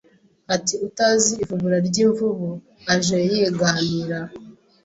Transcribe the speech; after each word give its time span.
ati 0.55 0.73
Utazi 0.87 1.31
ivubura 1.43 1.77
ry'imvubu 1.87 2.49
ajye 2.93 3.15
ayiganira 3.21 4.19